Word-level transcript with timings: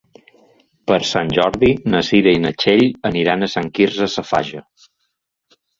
Per 0.91 0.97
Sant 1.09 1.29
Jordi 1.39 1.69
na 1.95 2.01
Cira 2.09 2.35
i 2.39 2.41
na 2.47 2.55
Txell 2.65 2.85
aniran 3.13 3.45
a 3.45 3.53
Sant 3.57 3.73
Quirze 3.79 4.13
Safaja. 4.19 4.69